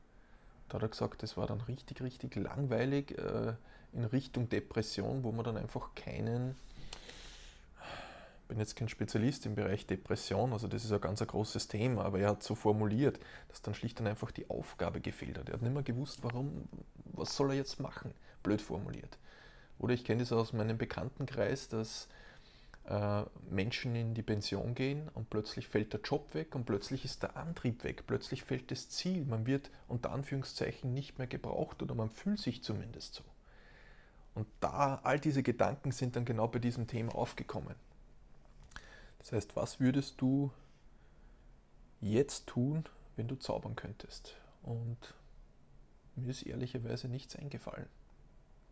Da 0.71 0.77
hat 0.77 0.83
er 0.83 0.89
gesagt, 0.89 1.23
das 1.25 1.37
war 1.37 1.49
dann 1.49 1.61
richtig, 1.63 2.01
richtig 2.01 2.37
langweilig 2.37 3.19
äh, 3.19 3.55
in 3.93 4.05
Richtung 4.05 4.49
Depression, 4.49 5.25
wo 5.25 5.33
man 5.33 5.45
dann 5.45 5.57
einfach 5.57 5.97
keinen, 5.97 6.55
ich 8.43 8.49
bin 8.49 8.59
jetzt 8.61 8.77
kein 8.77 8.89
Spezialist 8.89 9.47
im 9.47 9.57
Bereich 9.57 9.87
Depression, 9.87 10.53
also 10.53 10.69
das 10.69 10.85
ist 10.85 10.93
ein 10.93 11.01
ganz 11.01 11.21
ein 11.21 11.27
großes 11.27 11.67
Thema, 11.67 12.05
aber 12.05 12.21
er 12.21 12.31
hat 12.31 12.45
so 12.45 12.55
formuliert, 12.55 13.19
dass 13.49 13.63
dann 13.63 13.75
schlicht 13.75 14.01
und 14.01 14.07
einfach 14.07 14.31
die 14.31 14.49
Aufgabe 14.49 15.01
gefehlt 15.01 15.39
hat. 15.39 15.49
Er 15.49 15.55
hat 15.55 15.63
nicht 15.63 15.75
mehr 15.75 15.83
gewusst, 15.83 16.21
warum, 16.23 16.69
was 17.05 17.37
soll 17.37 17.51
er 17.51 17.57
jetzt 17.57 17.81
machen, 17.81 18.15
blöd 18.45 18.63
formuliert. 18.63 19.19
Oder 19.81 19.95
ich 19.95 20.05
kenne 20.05 20.21
das 20.21 20.31
aus 20.31 20.53
meinem 20.53 20.79
Bekanntenkreis, 20.79 21.67
dass 21.67 22.07
Menschen 23.49 23.95
in 23.95 24.15
die 24.15 24.23
Pension 24.23 24.75
gehen 24.75 25.09
und 25.15 25.31
plötzlich 25.31 25.69
fällt 25.69 25.93
der 25.93 26.01
Job 26.01 26.35
weg 26.35 26.57
und 26.57 26.65
plötzlich 26.65 27.05
ist 27.05 27.23
der 27.23 27.37
Antrieb 27.37 27.85
weg, 27.85 28.05
plötzlich 28.07 28.43
fällt 28.43 28.71
das 28.73 28.89
Ziel, 28.89 29.25
man 29.25 29.47
wird 29.47 29.71
unter 29.87 30.11
Anführungszeichen 30.11 30.93
nicht 30.93 31.17
mehr 31.19 31.29
gebraucht 31.29 31.83
oder 31.83 31.95
man 31.95 32.11
fühlt 32.11 32.41
sich 32.41 32.65
zumindest 32.65 33.15
so. 33.15 33.25
Und 34.35 34.49
da, 34.59 35.01
all 35.05 35.21
diese 35.21 35.45
Gedanken 35.45 35.93
sind 35.93 36.17
dann 36.17 36.25
genau 36.25 36.49
bei 36.49 36.59
diesem 36.59 36.89
Thema 36.89 37.15
aufgekommen. 37.15 37.77
Das 39.19 39.33
heißt, 39.33 39.55
was 39.55 39.79
würdest 39.79 40.21
du 40.21 40.51
jetzt 42.01 42.49
tun, 42.49 42.85
wenn 43.15 43.29
du 43.29 43.37
zaubern 43.37 43.77
könntest? 43.77 44.37
Und 44.63 45.15
mir 46.17 46.31
ist 46.31 46.43
ehrlicherweise 46.43 47.09
nichts 47.09 47.37
eingefallen 47.37 47.89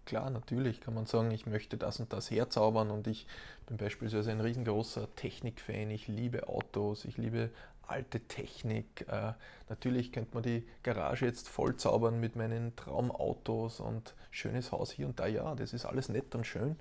klar, 0.09 0.31
natürlich 0.31 0.81
kann 0.81 0.95
man 0.95 1.05
sagen, 1.05 1.31
ich 1.31 1.45
möchte 1.45 1.77
das 1.77 2.01
und 2.01 2.15
das 2.15 2.31
herzaubern 2.31 2.91
und 2.91 3.07
ich 3.07 3.27
bin 3.67 3.77
beispielsweise 3.77 4.31
ein 4.31 4.41
riesengroßer 4.41 5.15
Technikfan, 5.17 5.91
ich 5.91 6.09
liebe 6.09 6.49
Autos, 6.49 7.05
ich 7.05 7.19
liebe 7.19 7.51
alte 7.87 8.21
Technik. 8.21 9.07
Äh, 9.09 9.35
natürlich 9.69 10.11
könnte 10.11 10.33
man 10.33 10.43
die 10.43 10.67
Garage 10.83 11.27
jetzt 11.27 11.47
voll 11.47 11.77
zaubern 11.77 12.21
mit 12.21 12.37
meinen 12.37 12.75
Traumautos 12.75 13.81
und 13.81 14.15
schönes 14.31 14.73
Haus 14.73 14.91
hier 14.93 15.07
und 15.07 15.21
da. 15.21 15.27
Ja, 15.27 15.55
das 15.55 15.75
ist 15.75 15.85
alles 15.85 16.09
nett 16.09 16.35
und 16.35 16.47
schön. 16.47 16.77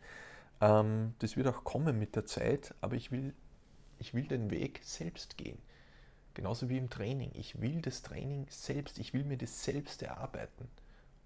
Ähm, 0.61 1.13
das 1.19 1.35
wird 1.35 1.47
auch 1.47 1.65
kommen 1.65 1.99
mit 1.99 2.15
der 2.15 2.25
Zeit, 2.25 2.73
aber 2.79 2.95
ich 2.95 3.11
will, 3.11 3.33
ich 3.99 4.13
will 4.13 4.23
den 4.23 4.51
Weg 4.51 4.79
selbst 4.83 5.37
gehen. 5.37 5.57
Genauso 6.33 6.69
wie 6.69 6.77
im 6.77 6.89
Training. 6.89 7.31
Ich 7.33 7.59
will 7.59 7.81
das 7.81 8.03
Training 8.03 8.47
selbst, 8.49 8.99
ich 8.99 9.13
will 9.13 9.25
mir 9.25 9.37
das 9.37 9.65
selbst 9.65 10.01
erarbeiten. 10.01 10.69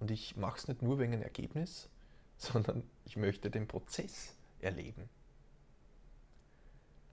Und 0.01 0.10
ich 0.10 0.36
mache 0.36 0.58
es 0.58 0.67
nicht 0.67 0.81
nur 0.81 1.00
wegen 1.00 1.13
ein 1.13 1.22
Ergebnis, 1.22 1.88
sondern 2.38 2.84
ich 3.05 3.15
möchte 3.15 3.50
den 3.50 3.67
Prozess 3.67 4.34
erleben. 4.60 5.08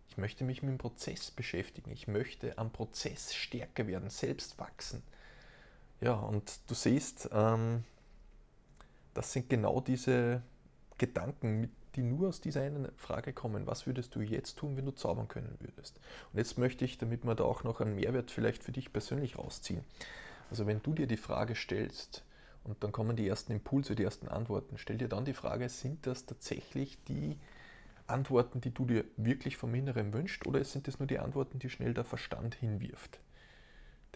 Ich 0.08 0.16
möchte 0.16 0.42
mich 0.42 0.62
mit 0.62 0.72
dem 0.72 0.78
Prozess 0.78 1.30
beschäftigen. 1.30 1.92
Ich 1.92 2.08
möchte 2.08 2.58
am 2.58 2.72
Prozess 2.72 3.34
stärker 3.34 3.86
werden, 3.86 4.10
selbst 4.10 4.58
wachsen. 4.58 5.02
Ja, 6.00 6.14
und 6.14 6.60
du 6.66 6.74
siehst, 6.74 7.28
ähm, 7.32 7.84
das 9.14 9.32
sind 9.32 9.50
genau 9.50 9.80
diese 9.80 10.42
Gedanken, 10.96 11.70
die 11.94 12.02
nur 12.02 12.28
aus 12.28 12.40
dieser 12.40 12.62
einen 12.62 12.90
Frage 12.96 13.32
kommen. 13.32 13.66
Was 13.66 13.86
würdest 13.86 14.14
du 14.14 14.20
jetzt 14.20 14.56
tun, 14.56 14.76
wenn 14.76 14.86
du 14.86 14.92
zaubern 14.92 15.28
können 15.28 15.56
würdest? 15.60 16.00
Und 16.32 16.38
jetzt 16.38 16.56
möchte 16.56 16.84
ich, 16.84 16.98
damit 16.98 17.24
wir 17.24 17.34
da 17.34 17.44
auch 17.44 17.64
noch 17.64 17.80
einen 17.80 17.96
Mehrwert 17.96 18.30
vielleicht 18.30 18.64
für 18.64 18.72
dich 18.72 18.92
persönlich 18.92 19.38
rausziehen. 19.38 19.84
Also 20.50 20.66
wenn 20.66 20.82
du 20.82 20.94
dir 20.94 21.06
die 21.06 21.16
Frage 21.16 21.54
stellst, 21.54 22.24
und 22.68 22.84
dann 22.84 22.92
kommen 22.92 23.16
die 23.16 23.26
ersten 23.26 23.52
Impulse, 23.52 23.96
die 23.96 24.04
ersten 24.04 24.28
Antworten. 24.28 24.76
Stell 24.78 24.98
dir 24.98 25.08
dann 25.08 25.24
die 25.24 25.34
Frage, 25.34 25.68
sind 25.68 26.06
das 26.06 26.26
tatsächlich 26.26 27.02
die 27.04 27.38
Antworten, 28.06 28.60
die 28.60 28.72
du 28.72 28.84
dir 28.84 29.04
wirklich 29.16 29.56
vom 29.56 29.74
Inneren 29.74 30.12
wünschst, 30.12 30.46
oder 30.46 30.62
sind 30.64 30.86
das 30.86 30.98
nur 30.98 31.06
die 31.06 31.18
Antworten, 31.18 31.58
die 31.58 31.70
schnell 31.70 31.94
der 31.94 32.04
Verstand 32.04 32.54
hinwirft? 32.54 33.20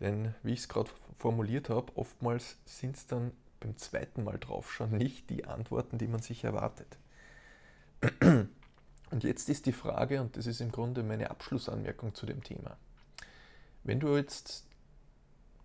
Denn 0.01 0.35
wie 0.43 0.53
ich 0.53 0.61
es 0.61 0.69
gerade 0.69 0.91
formuliert 1.19 1.71
habe, 1.71 1.97
oftmals 1.97 2.59
sind 2.65 2.97
es 2.97 3.07
dann 3.07 3.33
beim 3.61 3.77
zweiten 3.77 4.25
Mal 4.25 4.39
drauf 4.39 4.73
schon 4.73 4.91
nicht 4.91 5.31
die 5.31 5.45
Antworten, 5.45 5.99
die 5.99 6.09
man 6.09 6.21
sich 6.21 6.45
erwartet. 6.45 6.99
Und 9.11 9.25
jetzt 9.25 9.49
ist 9.49 9.67
die 9.67 9.73
Frage, 9.73 10.23
und 10.23 10.39
das 10.39 10.47
ist 10.47 10.63
im 10.63 10.73
Grunde 10.73 11.03
meine 11.03 11.31
Abschlussanmerkung 11.31 12.15
zu 12.15 12.25
dem 12.25 12.43
Thema. 12.43 12.79
Wenn 13.85 14.01
du 14.01 14.17
jetzt 14.17 14.65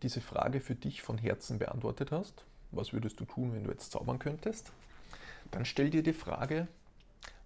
diese 0.04 0.20
Frage 0.20 0.60
für 0.60 0.76
dich 0.76 1.02
von 1.02 1.18
Herzen 1.18 1.58
beantwortet 1.58 2.12
hast, 2.12 2.44
was 2.78 2.94
würdest 2.94 3.20
du 3.20 3.26
tun, 3.26 3.54
wenn 3.54 3.64
du 3.64 3.72
jetzt 3.72 3.92
zaubern 3.92 4.20
könntest? 4.20 4.72
Dann 5.52 5.66
stell 5.66 5.90
dir 5.90 6.04
die 6.04 6.14
Frage, 6.14 6.68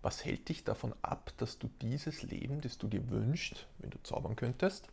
was 0.02 0.26
hält 0.26 0.50
dich 0.50 0.64
davon 0.64 0.94
ab, 1.02 1.32
dass 1.38 1.60
du 1.60 1.70
dieses 1.82 2.24
Leben, 2.24 2.62
das 2.62 2.78
du 2.78 2.88
dir 2.88 3.10
wünschst, 3.10 3.68
wenn 3.80 3.92
du 3.92 3.98
zaubern 4.04 4.36
könntest, 4.36 4.88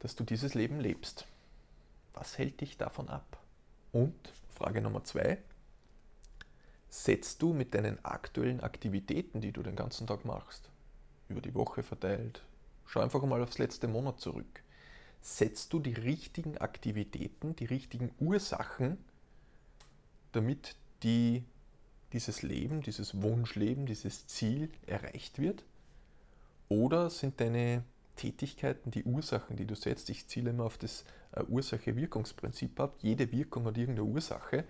dass 0.00 0.14
du 0.14 0.24
dieses 0.24 0.54
Leben 0.54 0.80
lebst? 0.80 1.26
Was 2.14 2.38
hält 2.38 2.60
dich 2.60 2.76
davon 2.76 3.08
ab? 3.08 3.38
Und 3.92 4.32
Frage 4.54 4.80
Nummer 4.80 5.04
zwei, 5.04 5.38
setzt 6.90 7.42
du 7.42 7.52
mit 7.52 7.74
deinen 7.74 8.04
aktuellen 8.04 8.60
Aktivitäten, 8.60 9.40
die 9.40 9.52
du 9.52 9.62
den 9.62 9.76
ganzen 9.76 10.06
Tag 10.06 10.24
machst, 10.24 10.68
über 11.28 11.40
die 11.40 11.54
Woche 11.54 11.82
verteilt, 11.82 12.42
schau 12.86 13.00
einfach 13.00 13.22
mal 13.22 13.42
aufs 13.42 13.58
letzte 13.58 13.88
Monat 13.88 14.20
zurück, 14.20 14.62
setzt 15.20 15.72
du 15.72 15.78
die 15.78 15.94
richtigen 15.94 16.58
Aktivitäten, 16.58 17.54
die 17.56 17.66
richtigen 17.66 18.10
Ursachen, 18.18 18.98
damit 20.38 20.76
die, 21.02 21.44
dieses 22.12 22.42
Leben, 22.42 22.80
dieses 22.82 23.20
Wunschleben, 23.22 23.86
dieses 23.86 24.28
Ziel 24.28 24.70
erreicht 24.86 25.40
wird? 25.40 25.64
Oder 26.68 27.10
sind 27.10 27.40
deine 27.40 27.82
Tätigkeiten 28.14 28.92
die 28.92 29.02
Ursachen, 29.02 29.56
die 29.56 29.66
du 29.66 29.74
setzt? 29.74 30.10
Ich 30.10 30.28
ziele 30.28 30.50
immer 30.50 30.64
auf 30.64 30.78
das 30.78 31.04
äh, 31.32 31.42
Ursache-Wirkungsprinzip 31.42 32.78
ab. 32.78 32.94
Jede 33.00 33.32
Wirkung 33.32 33.64
hat 33.64 33.76
irgendeine 33.76 34.08
Ursache. 34.08 34.64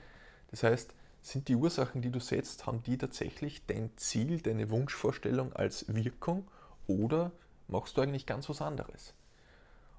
Das 0.50 0.62
heißt, 0.62 0.94
sind 1.20 1.48
die 1.48 1.56
Ursachen, 1.56 2.00
die 2.00 2.10
du 2.10 2.20
setzt, 2.20 2.66
haben 2.66 2.82
die 2.82 2.96
tatsächlich 2.96 3.66
dein 3.66 3.90
Ziel, 3.96 4.40
deine 4.40 4.70
Wunschvorstellung 4.70 5.52
als 5.52 5.92
Wirkung 5.94 6.48
oder 6.86 7.32
machst 7.66 7.96
du 7.96 8.00
eigentlich 8.00 8.24
ganz 8.24 8.48
was 8.48 8.62
anderes? 8.62 9.12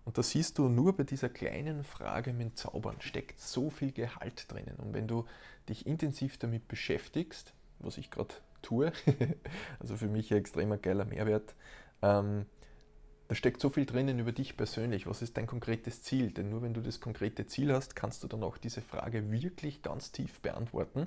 Und 0.10 0.18
da 0.18 0.24
siehst 0.24 0.58
du, 0.58 0.70
nur 0.70 0.98
bei 0.98 1.04
dieser 1.04 1.30
kleinen 1.30 1.84
Frage 1.84 2.34
mit 2.34 2.58
Zaubern 2.58 3.00
steckt 3.00 3.40
so 3.40 3.70
viel 3.70 3.92
Gehalt 3.92 4.52
drinnen. 4.52 4.76
Und 4.78 4.96
wenn 4.96 5.08
du 5.08 5.28
dich 5.70 5.86
intensiv 5.86 6.40
damit 6.40 6.68
beschäftigst, 6.68 7.54
was 7.78 8.00
ich 8.00 8.10
gerade 8.10 8.34
tue, 8.64 8.92
also 9.80 9.98
für 9.98 10.08
mich 10.08 10.32
ein 10.32 10.40
extremer 10.40 10.78
geiler 10.78 11.06
Mehrwert, 11.06 11.54
ähm, 12.02 12.48
da 13.28 13.36
steckt 13.36 13.62
so 13.62 13.70
viel 13.70 13.86
drinnen 13.86 14.18
über 14.18 14.32
dich 14.32 14.58
persönlich. 14.58 15.06
Was 15.06 15.22
ist 15.22 15.38
dein 15.38 15.46
konkretes 15.46 16.02
Ziel? 16.02 16.32
Denn 16.32 16.50
nur 16.50 16.64
wenn 16.64 16.74
du 16.74 16.82
das 16.82 17.00
konkrete 17.00 17.46
Ziel 17.46 17.72
hast, 17.72 17.96
kannst 17.96 18.24
du 18.24 18.28
dann 18.28 18.42
auch 18.42 18.58
diese 18.58 18.82
Frage 18.82 19.32
wirklich 19.32 19.84
ganz 19.84 20.12
tief 20.12 20.40
beantworten. 20.40 21.06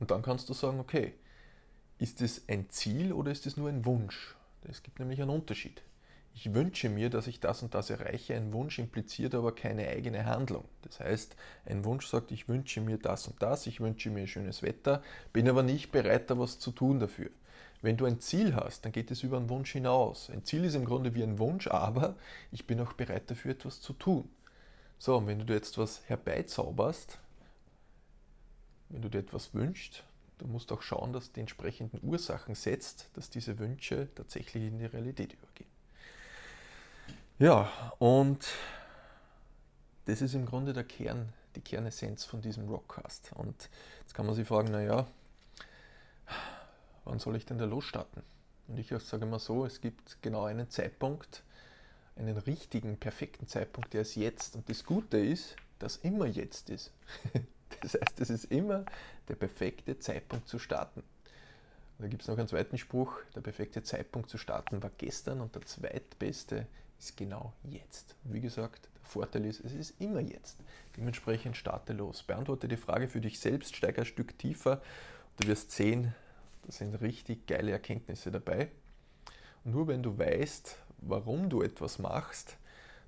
Und 0.00 0.10
dann 0.10 0.22
kannst 0.22 0.48
du 0.48 0.54
sagen, 0.54 0.80
okay, 0.80 1.14
ist 1.98 2.20
es 2.20 2.48
ein 2.48 2.68
Ziel 2.70 3.12
oder 3.12 3.30
ist 3.30 3.46
es 3.46 3.56
nur 3.56 3.68
ein 3.68 3.84
Wunsch? 3.84 4.34
Es 4.68 4.82
gibt 4.82 4.98
nämlich 4.98 5.22
einen 5.22 5.30
Unterschied 5.30 5.84
ich 6.34 6.52
wünsche 6.52 6.88
mir, 6.88 7.10
dass 7.10 7.28
ich 7.28 7.38
das 7.38 7.62
und 7.62 7.74
das 7.74 7.90
erreiche. 7.90 8.34
Ein 8.34 8.52
Wunsch 8.52 8.80
impliziert 8.80 9.34
aber 9.34 9.54
keine 9.54 9.86
eigene 9.88 10.26
Handlung. 10.26 10.64
Das 10.82 10.98
heißt, 10.98 11.36
ein 11.64 11.84
Wunsch 11.84 12.08
sagt, 12.08 12.32
ich 12.32 12.48
wünsche 12.48 12.80
mir 12.80 12.98
das 12.98 13.28
und 13.28 13.40
das, 13.40 13.66
ich 13.68 13.80
wünsche 13.80 14.10
mir 14.10 14.26
schönes 14.26 14.62
Wetter, 14.62 15.02
bin 15.32 15.48
aber 15.48 15.62
nicht 15.62 15.92
bereit, 15.92 16.30
da 16.30 16.38
was 16.38 16.58
zu 16.58 16.72
tun 16.72 16.98
dafür. 16.98 17.30
Wenn 17.82 17.96
du 17.96 18.04
ein 18.04 18.18
Ziel 18.18 18.56
hast, 18.56 18.84
dann 18.84 18.92
geht 18.92 19.10
es 19.10 19.22
über 19.22 19.36
einen 19.36 19.48
Wunsch 19.48 19.72
hinaus. 19.72 20.28
Ein 20.28 20.44
Ziel 20.44 20.64
ist 20.64 20.74
im 20.74 20.86
Grunde 20.86 21.14
wie 21.14 21.22
ein 21.22 21.38
Wunsch, 21.38 21.68
aber 21.68 22.16
ich 22.50 22.66
bin 22.66 22.80
auch 22.80 22.94
bereit 22.94 23.30
dafür, 23.30 23.52
etwas 23.52 23.80
zu 23.80 23.92
tun. 23.92 24.28
So, 24.98 25.16
und 25.18 25.26
wenn 25.26 25.38
du 25.38 25.44
dir 25.44 25.54
jetzt 25.54 25.78
was 25.78 26.02
herbeizauberst, 26.08 27.18
wenn 28.88 29.02
du 29.02 29.08
dir 29.08 29.18
etwas 29.18 29.54
wünschst, 29.54 30.02
du 30.38 30.46
musst 30.46 30.72
auch 30.72 30.82
schauen, 30.82 31.12
dass 31.12 31.28
du 31.28 31.34
die 31.34 31.40
entsprechenden 31.40 32.00
Ursachen 32.02 32.54
setzt, 32.54 33.10
dass 33.14 33.30
diese 33.30 33.58
Wünsche 33.58 34.08
tatsächlich 34.14 34.64
in 34.64 34.78
die 34.78 34.86
Realität 34.86 35.34
übergehen. 35.34 35.73
Ja, 37.40 37.68
und 37.98 38.46
das 40.04 40.22
ist 40.22 40.34
im 40.34 40.46
Grunde 40.46 40.72
der 40.72 40.84
Kern, 40.84 41.32
die 41.56 41.60
Kernessenz 41.60 42.24
von 42.24 42.40
diesem 42.40 42.68
Rockcast. 42.68 43.32
Und 43.34 43.70
jetzt 44.02 44.14
kann 44.14 44.24
man 44.24 44.36
sich 44.36 44.46
fragen, 44.46 44.70
naja, 44.70 45.08
wann 47.04 47.18
soll 47.18 47.34
ich 47.34 47.44
denn 47.44 47.58
da 47.58 47.64
losstarten? 47.64 48.22
Und 48.68 48.78
ich 48.78 48.88
sage 48.88 49.24
immer 49.24 49.40
so, 49.40 49.66
es 49.66 49.80
gibt 49.80 50.22
genau 50.22 50.44
einen 50.44 50.70
Zeitpunkt, 50.70 51.42
einen 52.14 52.38
richtigen, 52.38 52.98
perfekten 52.98 53.48
Zeitpunkt, 53.48 53.94
der 53.94 54.02
ist 54.02 54.14
jetzt. 54.14 54.54
Und 54.54 54.68
das 54.68 54.84
Gute 54.84 55.18
ist, 55.18 55.56
dass 55.80 55.96
immer 55.96 56.26
jetzt 56.26 56.70
ist. 56.70 56.92
Das 57.80 57.94
heißt, 57.94 58.20
es 58.20 58.30
ist 58.30 58.44
immer 58.44 58.84
der 59.28 59.34
perfekte 59.34 59.98
Zeitpunkt 59.98 60.48
zu 60.48 60.60
starten. 60.60 61.00
Und 61.00 62.04
da 62.04 62.06
gibt 62.06 62.22
es 62.22 62.28
noch 62.28 62.38
einen 62.38 62.46
zweiten 62.46 62.78
Spruch, 62.78 63.18
der 63.34 63.40
perfekte 63.40 63.82
Zeitpunkt 63.82 64.30
zu 64.30 64.38
starten 64.38 64.80
war 64.80 64.90
gestern 64.96 65.40
und 65.40 65.54
der 65.56 65.62
zweitbeste 65.62 66.66
ist 66.98 67.16
genau 67.16 67.52
jetzt. 67.64 68.16
Wie 68.24 68.40
gesagt, 68.40 68.88
der 69.00 69.04
Vorteil 69.04 69.44
ist, 69.44 69.60
es 69.64 69.72
ist 69.72 70.00
immer 70.00 70.20
jetzt. 70.20 70.58
Dementsprechend 70.96 71.56
starte 71.56 71.92
los. 71.92 72.22
Beantworte 72.22 72.68
die 72.68 72.76
Frage 72.76 73.08
für 73.08 73.20
dich 73.20 73.38
selbst, 73.38 73.76
steige 73.76 74.02
ein 74.02 74.06
Stück 74.06 74.38
tiefer. 74.38 74.80
Du 75.38 75.48
wirst 75.48 75.72
sehen, 75.72 76.14
da 76.62 76.72
sind 76.72 76.94
richtig 77.00 77.46
geile 77.46 77.72
Erkenntnisse 77.72 78.30
dabei. 78.30 78.70
Und 79.64 79.72
nur 79.72 79.88
wenn 79.88 80.02
du 80.02 80.18
weißt, 80.18 80.78
warum 80.98 81.48
du 81.48 81.62
etwas 81.62 81.98
machst, 81.98 82.56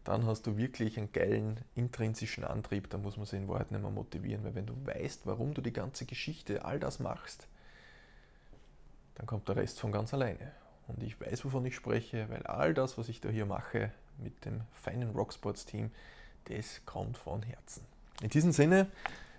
dann 0.05 0.25
hast 0.26 0.47
du 0.47 0.57
wirklich 0.57 0.99
einen 0.99 1.11
geilen 1.12 1.61
intrinsischen 1.75 2.45
Antrieb. 2.45 2.88
Da 2.90 2.99
muss 2.99 3.16
man 3.16 3.26
sich 3.26 3.40
in 3.40 3.49
Wahrheit 3.49 3.73
nicht 3.73 3.81
mehr 3.81 3.90
motivieren, 3.90 4.45
weil 4.45 4.55
wenn 4.55 4.66
du 4.66 4.75
weißt, 4.87 5.26
warum 5.26 5.52
du 5.52 5.61
die 5.61 5.73
ganze 5.73 6.07
Geschichte, 6.07 6.64
all 6.64 6.78
das 6.78 7.00
machst, 7.00 7.49
dann 9.16 9.26
kommt 9.26 9.49
der 9.49 9.57
Rest 9.57 9.81
von 9.81 9.90
ganz 9.90 10.14
alleine. 10.14 10.52
Und 10.88 11.02
ich 11.02 11.21
weiß, 11.21 11.45
wovon 11.45 11.64
ich 11.66 11.75
spreche, 11.75 12.28
weil 12.31 12.43
all 12.45 12.75
das, 12.75 12.97
was 12.99 13.09
ich 13.09 13.21
da 13.21 13.28
hier 13.28 13.47
mache 13.47 13.93
mit 14.19 14.45
dem 14.45 14.61
feinen 14.73 15.11
Rocksports-Team, 15.11 15.90
das 16.45 16.83
kommt 16.87 17.19
von 17.19 17.43
Herzen. 17.43 17.83
In 18.23 18.31
diesem 18.31 18.52
Sinne, 18.52 18.87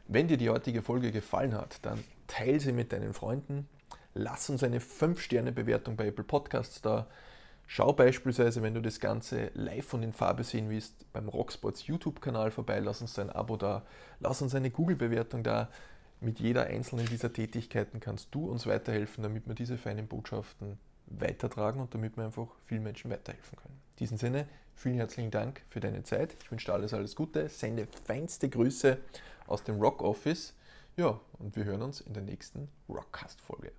wenn 0.08 0.28
dir 0.28 0.38
die 0.38 0.50
heutige 0.50 0.82
Folge 0.82 1.12
gefallen 1.12 1.54
hat, 1.54 1.80
dann 1.84 2.04
teile 2.28 2.60
sie 2.60 2.72
mit 2.72 2.92
deinen 2.92 3.14
Freunden. 3.14 3.68
Lass 4.14 4.50
uns 4.50 4.64
eine 4.64 4.80
5-Sterne-Bewertung 4.80 5.96
bei 5.96 6.08
Apple 6.08 6.24
Podcasts 6.24 6.82
da. 6.82 7.08
Schau 7.66 7.92
beispielsweise, 7.92 8.62
wenn 8.62 8.74
du 8.74 8.82
das 8.82 9.00
Ganze 9.00 9.52
live 9.54 9.94
und 9.94 10.04
in 10.04 10.14
Farbe 10.14 10.44
sehen 10.44 10.70
willst, 10.70 11.12
beim 11.12 11.28
Rocksports 11.28 11.88
YouTube-Kanal 11.88 12.52
vorbei, 12.52 12.80
lass 12.80 13.02
uns 13.02 13.20
ein 13.20 13.30
Abo 13.30 13.58
da, 13.58 13.86
lass 14.20 14.42
uns 14.42 14.56
eine 14.56 14.72
Google-Bewertung 14.72 15.44
da. 15.44 15.70
Mit 16.20 16.40
jeder 16.40 16.66
einzelnen 16.66 17.06
dieser 17.06 17.32
Tätigkeiten 17.32 18.00
kannst 18.00 18.34
du 18.34 18.50
uns 18.50 18.66
weiterhelfen, 18.66 19.24
damit 19.24 19.48
wir 19.48 19.54
diese 19.54 19.78
feinen 19.78 20.08
Botschaften 20.08 20.80
weitertragen 21.08 21.82
und 21.82 21.94
damit 21.94 22.18
wir 22.18 22.26
einfach 22.26 22.48
vielen 22.66 22.84
Menschen 22.84 23.10
weiterhelfen 23.12 23.58
können. 23.58 23.80
In 23.92 23.98
diesem 24.00 24.18
Sinne, 24.18 24.48
vielen 24.76 24.96
herzlichen 24.96 25.32
Dank 25.32 25.62
für 25.70 25.80
deine 25.80 26.04
Zeit. 26.04 26.36
Ich 26.42 26.52
wünsche 26.52 26.68
dir 26.68 26.74
alles, 26.74 26.94
alles 26.94 27.16
Gute. 27.16 27.50
Sende 27.50 27.88
feinste 28.06 28.50
Grüße 28.50 28.98
aus 29.48 29.64
dem 29.64 29.80
Rock 29.80 30.02
Office. 30.02 30.54
Ja, 30.96 31.20
und 31.40 31.56
wir 31.56 31.66
hören 31.66 31.82
uns 31.82 32.02
in 32.02 32.14
der 32.14 32.24
nächsten 32.24 32.70
Rockcast-Folge. 32.90 33.72